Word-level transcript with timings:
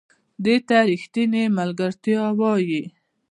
دې 0.43 0.55
ته 0.67 0.77
ریښتینې 0.89 1.43
ملګرتیا 1.57 2.23
وایي. 2.39 2.83